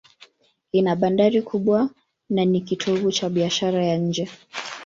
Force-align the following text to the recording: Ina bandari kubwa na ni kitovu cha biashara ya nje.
Ina 0.71 0.93
bandari 0.99 1.41
kubwa 1.49 1.89
na 2.29 2.45
ni 2.45 2.61
kitovu 2.61 3.11
cha 3.11 3.29
biashara 3.29 3.85
ya 3.85 3.97
nje. 3.97 4.27